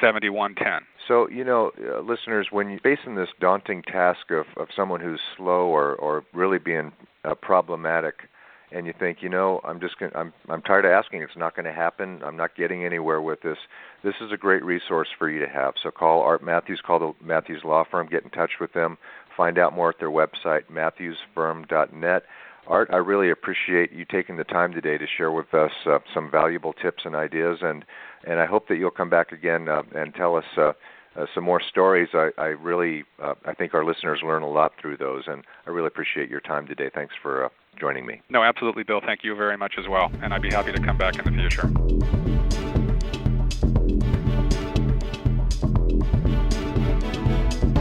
seventy 0.00 0.28
one 0.28 0.54
ten. 0.54 0.80
So, 1.06 1.28
you 1.28 1.44
know, 1.44 1.70
uh, 1.80 2.00
listeners, 2.00 2.48
when 2.50 2.68
you're 2.68 2.80
facing 2.80 3.14
this 3.14 3.28
daunting 3.40 3.82
task 3.82 4.30
of, 4.30 4.46
of 4.56 4.68
someone 4.74 5.00
who's 5.00 5.20
slow 5.36 5.66
or, 5.66 5.94
or 5.94 6.24
really 6.32 6.58
being 6.58 6.92
uh, 7.24 7.34
problematic, 7.34 8.28
and 8.72 8.86
you 8.86 8.92
think, 8.98 9.18
you 9.22 9.28
know, 9.28 9.60
I'm 9.62 9.78
just 9.80 9.98
gonna, 9.98 10.12
I'm 10.16 10.32
I'm 10.48 10.62
tired 10.62 10.84
of 10.84 10.90
asking. 10.90 11.22
It's 11.22 11.36
not 11.36 11.54
going 11.54 11.66
to 11.66 11.72
happen. 11.72 12.20
I'm 12.24 12.36
not 12.36 12.56
getting 12.56 12.84
anywhere 12.84 13.22
with 13.22 13.40
this. 13.42 13.58
This 14.02 14.14
is 14.20 14.32
a 14.32 14.36
great 14.36 14.64
resource 14.64 15.08
for 15.16 15.30
you 15.30 15.38
to 15.38 15.48
have. 15.48 15.74
So 15.80 15.92
call 15.92 16.22
Art 16.22 16.42
Matthews, 16.42 16.80
call 16.84 16.98
the 16.98 17.12
Matthews 17.24 17.62
Law 17.64 17.84
Firm, 17.88 18.08
get 18.08 18.24
in 18.24 18.30
touch 18.30 18.52
with 18.60 18.72
them, 18.72 18.98
find 19.36 19.58
out 19.58 19.72
more 19.72 19.90
at 19.90 20.00
their 20.00 20.10
website, 20.10 20.62
matthewsfirm.net. 20.72 22.24
Art, 22.66 22.88
I 22.92 22.96
really 22.96 23.30
appreciate 23.30 23.92
you 23.92 24.04
taking 24.04 24.36
the 24.36 24.44
time 24.44 24.72
today 24.72 24.98
to 24.98 25.06
share 25.06 25.30
with 25.30 25.54
us 25.54 25.72
uh, 25.86 25.98
some 26.12 26.30
valuable 26.30 26.72
tips 26.72 27.04
and 27.04 27.14
ideas, 27.14 27.58
and 27.62 27.84
and 28.24 28.40
I 28.40 28.46
hope 28.46 28.68
that 28.68 28.76
you'll 28.76 28.90
come 28.90 29.10
back 29.10 29.32
again 29.32 29.68
uh, 29.68 29.82
and 29.94 30.14
tell 30.14 30.36
us. 30.36 30.44
Uh, 30.56 30.72
uh, 31.18 31.24
some 31.34 31.44
more 31.44 31.62
stories. 31.62 32.10
I, 32.12 32.28
I 32.36 32.48
really, 32.48 33.04
uh, 33.22 33.32
I 33.46 33.54
think 33.54 33.72
our 33.72 33.86
listeners 33.86 34.20
learn 34.22 34.42
a 34.42 34.50
lot 34.50 34.72
through 34.78 34.98
those, 34.98 35.24
and 35.26 35.44
I 35.66 35.70
really 35.70 35.86
appreciate 35.86 36.28
your 36.28 36.40
time 36.42 36.66
today. 36.66 36.90
Thanks 36.94 37.14
for 37.22 37.46
uh, 37.46 37.48
joining 37.80 38.04
me. 38.04 38.20
No, 38.28 38.42
absolutely, 38.42 38.82
Bill. 38.82 39.00
Thank 39.00 39.24
you 39.24 39.34
very 39.34 39.56
much 39.56 39.76
as 39.78 39.88
well, 39.88 40.12
and 40.22 40.34
I'd 40.34 40.42
be 40.42 40.50
happy 40.50 40.72
to 40.72 40.78
come 40.78 40.98
back 40.98 41.18
in 41.18 41.24
the 41.24 41.30
future. 41.30 41.70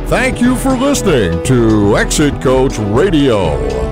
Thank 0.08 0.40
you 0.40 0.56
for 0.56 0.78
listening 0.78 1.44
to 1.44 1.98
Exit 1.98 2.42
Coach 2.42 2.78
Radio. 2.78 3.85